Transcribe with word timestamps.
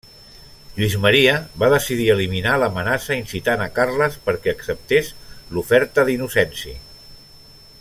Lluís 0.77 0.93
Maria 1.01 1.33
va 1.63 1.69
decidir 1.73 2.07
eliminar 2.13 2.55
l'amenaça 2.63 3.17
incitant 3.19 3.63
a 3.67 3.69
Carles 3.77 4.17
perquè 4.31 4.55
acceptés 4.57 5.13
l'oferta 5.55 6.09
d'Innocenci. 6.09 6.75